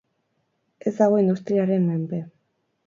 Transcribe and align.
Ez 0.85 0.95
dago 1.01 1.21
industriaren 1.25 1.89
menpe. 1.93 2.25